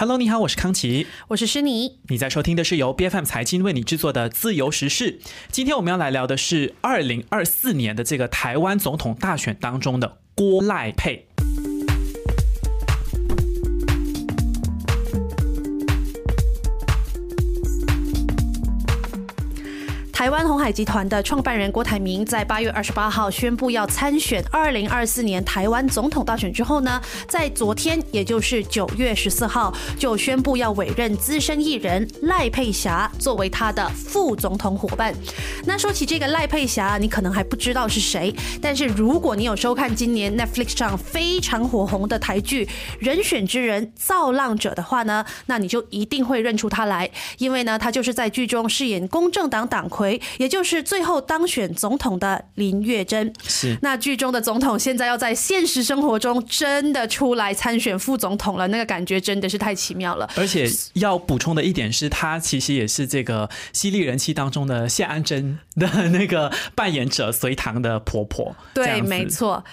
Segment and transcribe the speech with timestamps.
[0.00, 1.98] Hello，你好，我是康琪，我是诗妮。
[2.06, 5.18] 你在收听的是由 BFM 财经为你制作的自由时事。
[5.50, 11.27] 今天我们要来聊的是二零二四年的这个台湾总统大选当中的郭赖配。
[20.18, 35.14] 台湾红海集团的创办人郭台铭在八月二十八号宣布要参选二零二四年台湾总统大选之后呢，在昨天，也就是九月十四号，就宣布要委任资深艺人赖佩霞作为他的副总统伙伴。
[35.64, 42.66] 那说起这个赖佩霞，你可能还不知道是谁，但是如果你有收看今年 Netflix 上非常火红的台剧
[42.98, 47.08] 《人选之人造浪者》的话呢，那你就一定会认出他来，
[47.38, 50.07] 因为呢，他就是在剧中饰演公正党党魁。
[50.38, 60.28] 也就是最后当选总统的林月珍，是那剧中的总统，现在要在现实生活中真的出来参选副总统了，那个感觉真的是太奇妙了。
[60.36, 68.54] 而且要补充的一点是，他其实也是这个犀利人气当中的谢安珍的那个扮演者隋唐的婆婆。
[68.74, 69.64] 对，没错。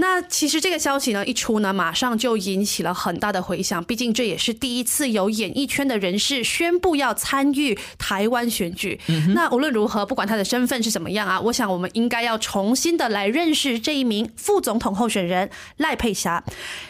[0.00, 3.84] 那其实这个消息呢一出呢，马上就引起了很大的回响。
[3.84, 8.98] 毕竟这也是第一次有演艺圈的人士宣布要参与台湾选举。
[9.34, 16.42] 那无论如何，不管他的身份是怎么样啊，我想我们应该要重新的来认识这一名副总统候选人赖佩霞。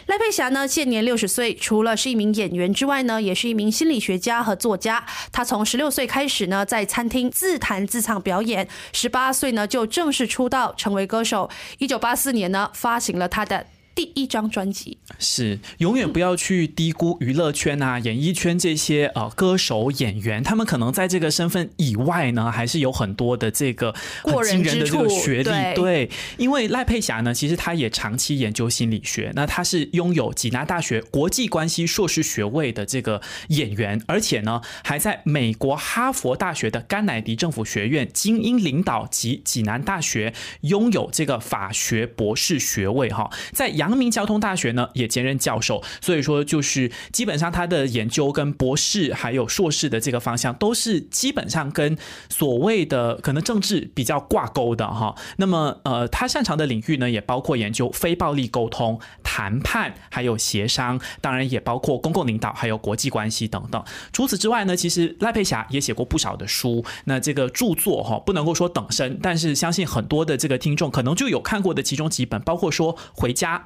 [0.05, 5.05] 赖佩霞呢，现年六十岁，除了是一名演员之外呢，也是一名心理学家和作家。
[5.33, 11.49] 他从十六岁开始呢，在餐厅自弹自唱表演，十八岁呢就正式出道成为歌手。
[11.79, 13.65] 一九八四年呢发行了他的。
[13.93, 25.75] 第一张专辑是永远不要去低估娱乐圈啊、演艺圈这些呃歌手演员，他们可能在这个身份以外呢，还是有很多的这个过人的这个学历。
[25.75, 43.80] 对，因为赖佩霞呢，其实她也长期研究心理学，那她是拥有济南大学国际关系硕士学位的这个演员，而且呢，还在美国哈佛大学的甘乃迪政府学院精英领导及济南大学拥有这个法学博士学位哈，在。
[43.81, 51.97] 阳明交通大学呢也兼任教授，所以说就是基本上他的研究跟博士还有硕士的这个方向都是基本上跟
[52.29, 55.15] 所谓的可能政治比较挂钩的哈。
[55.37, 63.83] 那么呃，他擅长的领域呢也包括研究非暴力沟通、谈判还有协商，当然也包括公共领导还有国际关系等等。
[64.13, 73.65] 除此之外呢，其实赖佩霞也写过不少的书，那这个著作哈不能够说等身，但是相信很多的这个听众可能就有看过的其中几本，包括说回家。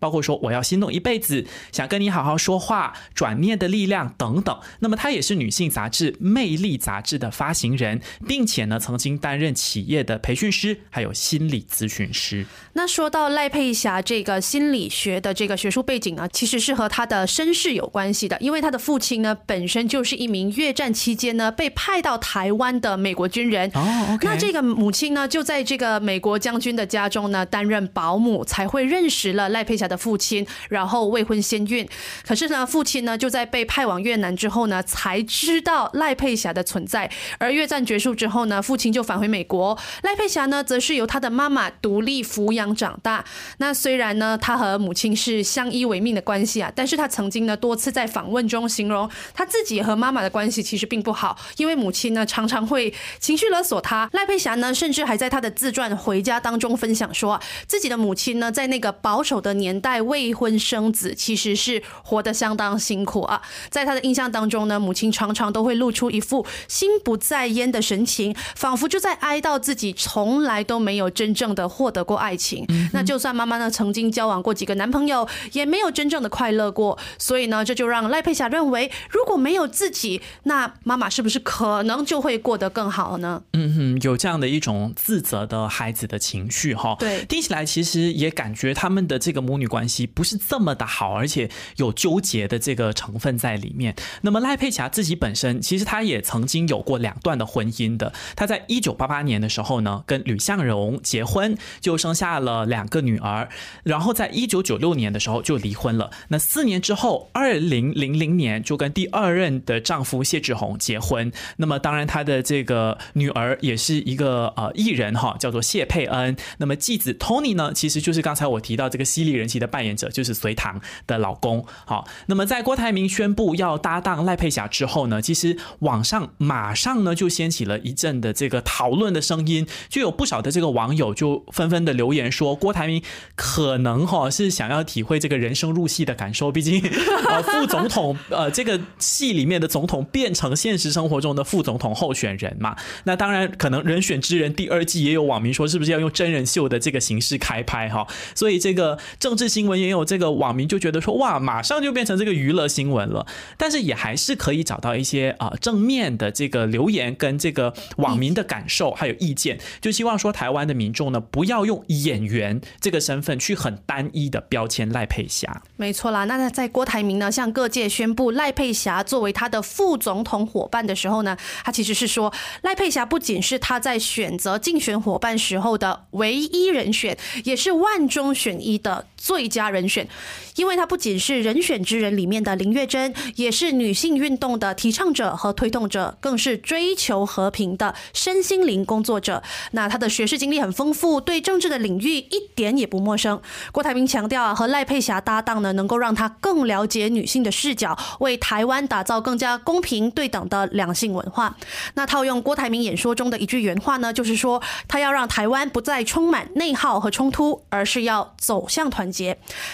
[0.00, 4.58] 包括说我要心动一辈子，想跟你好好说话，转念的力量等等。
[4.80, 12.46] 那么她也是女性杂志《魅力》杂志的发行人，并且呢曾经担任企业的培训师，还有心理咨询师。
[12.72, 23.70] 那说到赖佩霞这个心理学的这个学术背景呢，其实是和她的身世有关系的，因为她的父亲呢本身就是一名越战期间呢被派到台湾的美国军人。
[23.74, 29.89] 哦，那这个母亲呢就在这个美国将军的家中呢担任保姆，才会认识了赖佩霞。
[29.90, 31.86] 的父亲，然后未婚先孕，
[32.24, 37.10] 可是呢，父亲呢就在被派往越南之后呢，才知道赖佩霞的存在。
[37.38, 43.24] 而越战结束之后呢，父亲就返回美国，赖佩霞呢，则是由他的妈妈独立抚养长大。
[43.58, 54.08] 那虽然呢，他和母亲是相依为命的关系啊，但是他曾经呢多次在访问中形容他自己和妈妈的关系其实并不好，因为母亲呢常常会情绪勒索他。
[54.12, 59.79] 赖佩霞呢，甚至还在他的自传《回家》当中分享说，自己的母亲呢，在那个保守的年。
[59.80, 63.40] 代未婚生子，其实是活得相当辛苦啊。
[63.70, 72.66] 在他的印象当中呢，母亲常常都会露出一副心不在焉的神情，仿佛就在哀悼自己从来都没有真正的获得过爱情。
[72.92, 76.98] 那就算妈妈呢曾经交往过几个男朋友，也没有真正的快乐过。
[77.18, 83.42] 所以呢，这就让赖佩霞认为，如果没有自己，那妈妈是不是可能就会过得更好呢？
[83.54, 86.96] 嗯哼，有这样的一种自责的孩子的情绪哈。
[86.98, 89.69] 对，听起来其实也感觉他们的这个母女。
[89.70, 93.94] 关系不是这么的好，而且有纠结的这个成分在里面。
[94.22, 98.12] 那么赖佩霞自己本身，其实她也曾经有过两段的婚姻的。
[98.34, 103.48] 她在一九八八年的时候呢，跟吕向荣结婚，就生下了两个女儿。
[103.84, 106.10] 然后在一九九六年的时候就离婚了。
[106.28, 111.30] 那四年之后，二零零零年就跟第二任的丈夫谢志宏结婚。
[111.58, 116.36] 那么当然，她的这个女儿也是一个呃艺人哈，叫做谢佩恩。
[116.58, 119.59] 那么继子 Tony 呢，其实就是刚才我提到这个犀利人气。
[119.60, 121.64] 的扮演者就是隋唐的老公。
[121.84, 133.02] 好，那么在郭台铭宣布要搭档赖佩霞之后呢，其实网上马上呢就掀起了一阵的这个讨论的声音，就有不少的这个网友就纷纷的留言说，郭台铭
[133.36, 136.82] 可能哈是想要体会这个人生入戏的感受，毕竟
[137.28, 142.74] 呃 副总统呃这个戏里面的总统变成现实生活中的副总统候选人嘛，
[143.04, 153.26] 那当然可能人选之人第二季也有网民说是不是要用真人秀的这个形式开拍哈，所以这个政治新闻也有这个网民就觉得说哇马上就变成这个娱乐新闻了，
[153.58, 165.62] 但是也还是可以找到一些啊正面的这个留言跟这个网民的感受还有意见，就希望说台湾的民众呢不要用演员这个身份去很单一的标签赖佩霞。
[165.76, 172.32] 没错啦，那在郭台铭呢向各界宣布赖佩霞作为他的副总统伙伴的时候呢，他其实是说
[172.62, 180.08] 赖佩霞不仅是他在选择竞选伙伴时候的唯一人选，也是万中选一的最佳人选。
[180.56, 189.40] 因为她不仅是人选之人里面的林月珍，也是女性运动的提倡者和推动者，更是追求和平的身心灵工作者。
[189.70, 193.40] 那她的学识经历很丰富，对政治的领域一点也不陌生。
[193.70, 201.56] 郭台铭强调啊，和赖佩霞搭档呢，能够让她更了解女性的视角，为台湾打造更加公平对等的两性文化。
[201.94, 209.19] 那套用郭台铭演说中的一句原话呢，就是说他要让台湾不再充满内耗和冲突，而是要走向团结。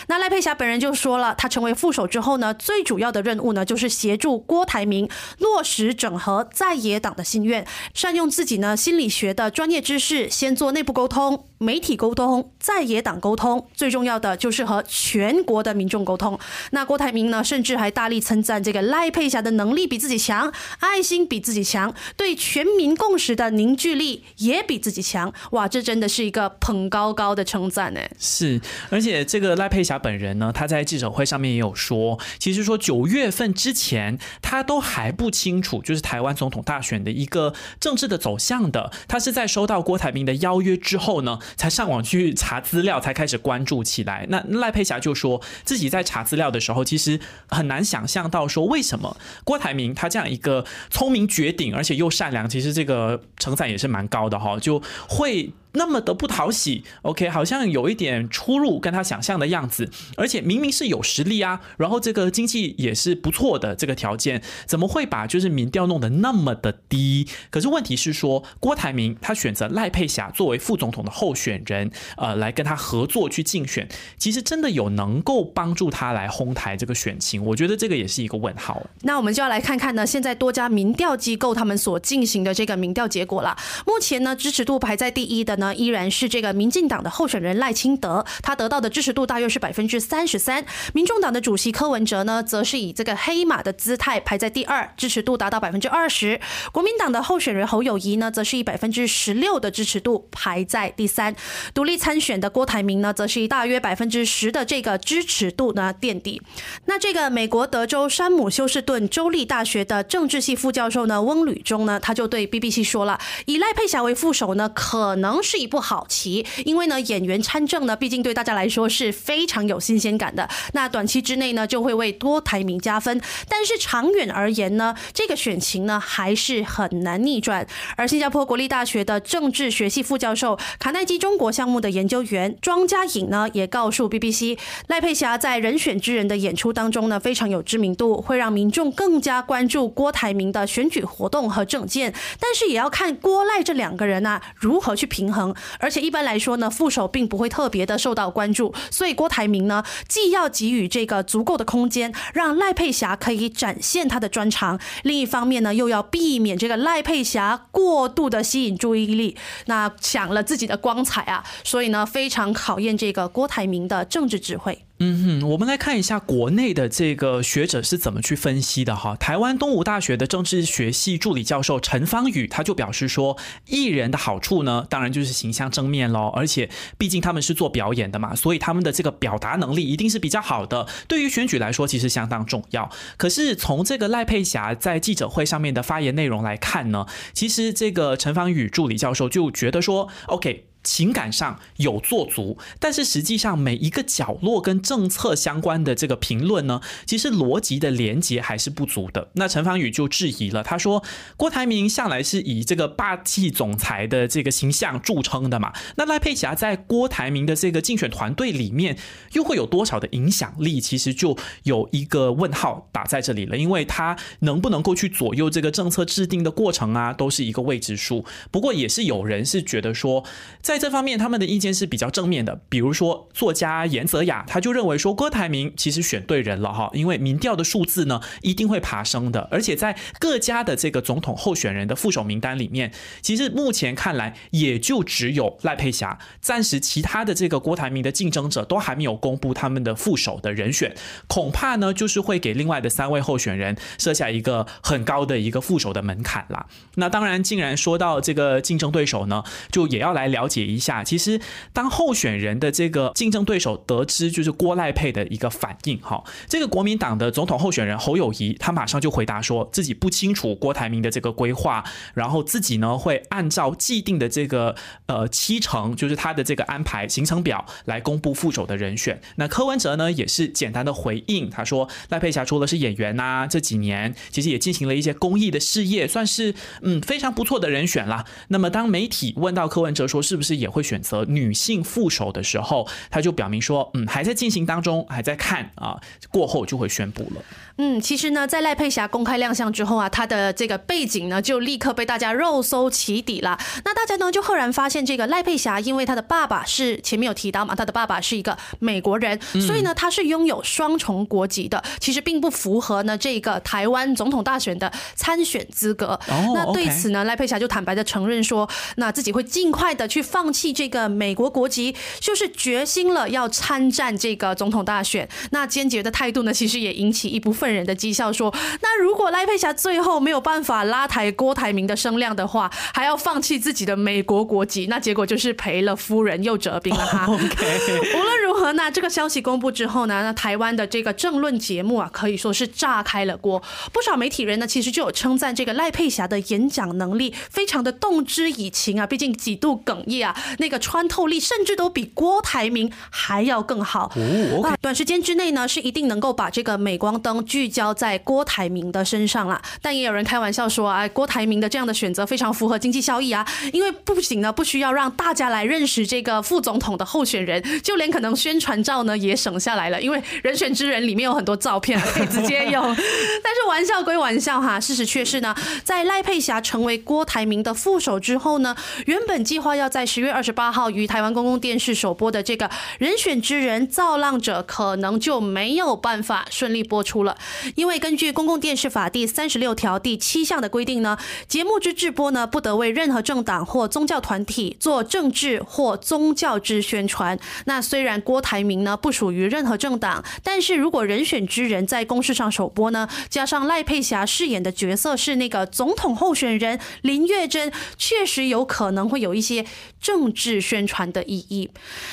[0.08, 5.08] 那赖佩霞本人就说了，他成为副手之后呢，最主要的任务呢，就是协助郭台铭
[5.38, 11.46] 落实整合在野党的心愿，善用自己呢心理学的专业知识，先做内部沟通。
[11.58, 16.38] 媒体沟通、在野党沟通，最重要的就是和全国的民众沟通。
[16.72, 25.32] 那郭台铭呢，甚至还大力称赞这个赖佩霞的能力比自己强，爱心比自己强，对全民共识的凝聚力也比自己强。
[25.52, 28.00] 哇，这真的是一个捧高高的称赞呢。
[28.18, 28.60] 是，
[28.90, 38.92] 而且这个赖佩霞本人呢，他在记者会上面也有说，其实说九月份之前，他都还不清楚，就是台湾总统大选的一个政治的走向的。
[39.08, 41.38] 他是在收到郭台铭的邀约之后呢。
[41.56, 44.26] 才上网去查资料，才开始关注起来。
[44.28, 55.52] 那赖佩霞就说自己在查资料的时候，其实很难想象到说为什么郭台铭他这样一个聪明绝顶，而且又善良，其实这个成载也是蛮高的哈，就会。
[55.76, 67.28] 那么的不讨喜，OK，好像有一点出入跟他想象的样子，而且明明是有实力啊，然后这个经济也是不错的这个条件，怎么会把就是民调弄得那么的低？
[67.50, 73.86] 可是问题是说，郭台铭他选择赖佩霞作为副总统的候选人，呃，来跟他合作去竞选，
[74.16, 77.44] 其实真的有能够帮助他来哄抬这个选情？
[77.44, 78.82] 我觉得这个也是一个问号。
[79.02, 83.54] 那我们就要来看看呢，现在多家民调机构他们所进行的这个民调结果了。
[83.86, 85.65] 目前呢，支持度排在第一的呢。
[85.74, 90.64] 依然是这个民进党的候选人赖清德，他得到的支持度大约是百分之三十三。
[90.92, 96.40] 民众党的主席柯文哲呢，则是以这个黑马的姿态排在第二，支持度达到百分之二十。
[96.70, 101.34] 国民党的候选人侯友谊呢，则是以百分之十六的支持度排在第三。
[101.74, 106.40] 独立参选的郭台铭呢，则是以大约百分之十的这个支持度呢垫底。
[106.84, 115.55] 那这个美国德州山姆休斯顿州立大学的政治系副教授呢，翁吕中呢，他就对 BBC 说了，以赖佩霞为副手呢，可能是。
[115.56, 120.48] 一步好棋，因为呢，演员参政呢，毕竟对大家来说是非常有新鲜感的。
[120.72, 123.20] 那短期之内呢，就会为多台名加分。
[123.48, 127.66] 但是长远而言呢，这个选情呢，还是很难逆转。
[127.96, 134.58] 而新加坡国立大学的政治学系副教授、卡耐基中国项目的研究员庄家颖呢，也告诉 BBC，
[134.88, 142.12] 赖佩霞在人选之人的演出当中呢，非常有知名度，会让民众更加关注郭台铭的选举活动和政见。
[142.40, 145.45] 但是也要看郭赖这两个人啊，如何去平衡。
[145.78, 159.36] 而且一般来说呢，副手并不会特别的受到关注，所以郭台铭呢，既要给予这个足够的空间，让赖佩霞可以展现他的专长，另一方面呢，又要避免这个赖佩霞过度的吸引注意力，
[159.66, 164.84] 那抢了自己的光彩啊，所以呢，非常考验这个郭台铭的政治智慧。
[164.98, 169.14] 嗯哼，我们来看一下国内的这个学者是怎么去分析的哈。
[169.14, 173.36] 台湾东吴大学的政治学系助理教授陈芳宇他就表示说，
[173.66, 182.90] 艺人的好处呢，当然就是形象正面喽，而且毕竟他们是做表演的嘛，所以他们的这个表达能力一定是比较好的，对于选举来说其实相当重要。
[183.18, 190.64] 可是从这个赖佩霞在记者会上面的发言内容来看呢，其实这个陈芳宇助理教授就觉得说，OK。
[190.86, 199.30] 情感上有做足，但是实际上每一个角落跟政策相关的这个评论呢，其实逻辑的连接还是不足的。
[199.32, 201.02] 那陈芳宇就质疑了，他说
[201.36, 208.96] 郭台铭向来是以这个霸气总裁的这个形象著称的嘛，那赖佩霞在郭台铭的这个竞选团队里面
[209.32, 210.80] 又会有多少的影响力？
[210.80, 218.24] 其实就有一个问号打在这里了，因为他能不能够去左右这个政策制定的过程啊，都是一个未知数。
[218.52, 220.22] 不过也是有人是觉得说，
[220.62, 222.60] 在在这方面他们的意见是比较正面的。
[222.68, 232.92] 比如说作家严泽雅，他就认为说郭台铭其实选对人了哈，因为民调的数字呢一定会爬升的，而且在各家的这个总统候选人的副手名单里面，
[233.22, 240.94] 其实目前看来也就只有赖佩霞，暂时其他的这个郭台铭的竞争者都还没有公布他们的副手的人选，
[241.26, 246.66] 恐怕呢就是会给另外的三位候选人设下一个很高的一个副手的门槛啦。
[246.96, 251.04] 那当然，竟然说到这个竞争对手呢，就也要来了解一下。
[251.04, 251.40] 其实，
[251.72, 264.74] 当候选人的这个竞争对手得知就是郭赖佩的一个反应，哈，这个国民党的总统候选人侯友谊，他马上就回答说自己不清楚郭台铭的这个规划，然后自己呢会按照既定的这个
[265.06, 269.20] 呃七成，就是他的这个安排行程表来公布副手的人选。
[269.36, 278.24] 那柯文哲呢也是简单的回应，他说赖佩霞除了是演员呐，这几年其实也进行了一些公益的事业，算是嗯非常不错的人选啦。
[278.48, 287.42] 那么当媒体问到柯文哲说是不是也会选择女性副手的时候，他就表明说嗯还在进行当中，还在看啊，过后就会宣布了。
[287.78, 293.58] 嗯，其实呢，在赖佩霞公开亮相之后啊，她的这个背景呢，就立刻被大家肉搜起底了。
[293.84, 301.82] 那大家呢，就赫然发现，这个赖佩霞，因为她的爸爸是前面有提到嘛，她的爸爸是一个美国人，所以呢，她是拥有双重国籍的。
[302.00, 306.18] 其实并不符合呢这个台湾总统大选的参选资格。
[306.54, 315.26] 那对此呢，赖佩霞就坦白的承认说，那自己会尽快的去放弃这个美国国籍，就是决心了要参战这个总统大选。
[315.50, 317.66] 那坚决的态度呢，其实也引起一部分。
[317.66, 327.26] 人的讥笑说：“那如果赖佩霞最后没有办法拉抬郭台铭的声量的话，还要放弃自己的美国国籍，那结果就是赔了夫人又折兵了哈。
[327.28, 333.62] ”无论如何呢，这个消息公布之后呢，那台湾的这个政论节目啊，可以说是炸开了锅。
[333.92, 344.12] 不少媒体人呢，其实就有称赞这个赖佩霞的演讲能力非常的动之以情啊，毕竟几度哽咽啊，那个穿透力甚至都比郭台铭还要更好。
[344.16, 347.36] 哦，短时间之内呢，是一定能够把这个镁光灯。
[347.46, 362.82] 聚焦在郭台铭的身上了，但也有人开玩笑说啊，郭台铭的这样的选择非常符合经济效益啊，因为不仅呢不需要让大家来认识这个副总统的候选人，就连可能宣传照呢也省下来了，因为人选之人里面有很多照片可以直接用。
[363.44, 365.54] 但是玩笑归玩笑哈，事实却是呢，
[365.84, 377.36] 在赖佩霞成为郭台铭的副手之后呢，原本计划要在十月二十八号于台湾公共电视首播的这个人选之人造浪者，可能就没有办法顺利播出了。
[377.74, 387.38] 因为根据《公共电视法》第三十六条第七项的规定呢，节目之制播呢，不得为任何政党或宗教团体做政治或宗教之宣传。
[387.66, 399.66] 那虽然郭台铭呢不属于任何政党，但是如果人选之人在公视上首播呢，加上赖佩霞饰演的角色是那个总统候选人林月珍，确实有可能会有一些
[400.06, 401.68] 政治宣传的意义。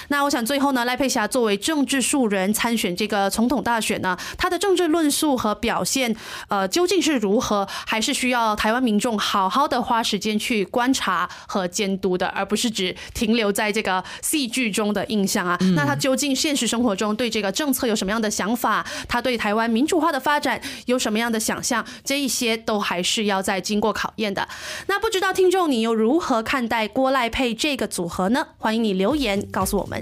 [0.07, 5.33] 那我想最后呢，赖佩霞作为政治素人参选这个总统大选呢，他的政治论述。
[5.43, 6.15] 和表现，
[6.47, 15.57] 呃，究竟是如何，还是需要台湾民众好好的花时间去观察和监督的，而不是只停留在这个戏剧中的印象啊。
[15.75, 18.85] 那他究竟现实生活中对这个政策有什么样的想法？
[19.09, 21.85] 他对台湾民主化的发展有什么样的想象？
[22.05, 24.47] 这一些都还是要再经过考验的。
[24.87, 28.45] 那不知道听众你又如何看待郭赖佩这个组合呢？
[28.57, 30.01] 欢迎你留言告诉我们。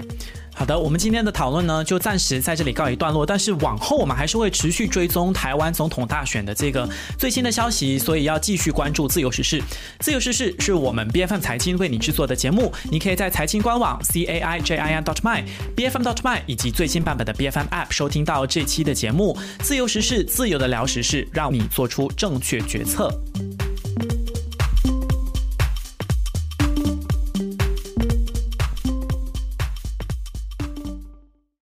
[0.54, 3.24] 好的，我们今天的讨论呢，就暂时在这里告一段落。
[3.24, 9.60] 但是往后我们还是会持续追踪台湾总统大选的这个最新的消息，所以要继续关注自由时事。
[9.98, 15.42] 自由时事是我们 B F M 财经为你制作的节目，你可以在财经官网 c a i j i n dot my
[15.74, 19.36] b f m dot my 以及最新版本的 B F M App 收听到这期的节目。
[19.60, 23.10] 自由时事，自由的聊时事，让你做出正确决策。